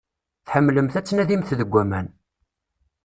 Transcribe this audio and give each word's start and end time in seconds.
Tḥemmlemt 0.45 0.97
ad 0.99 1.05
tnadimt 1.05 1.49
deg 1.59 1.71
aman. 1.81 2.07